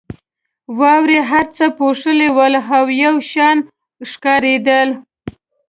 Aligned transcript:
واورو 0.79 1.19
هر 1.31 1.45
څه 1.55 1.65
پوښلي 1.77 2.29
ول 2.37 2.53
او 2.75 2.85
یو 3.03 3.15
شان 3.31 3.57
ښکارېدل. 4.11 4.89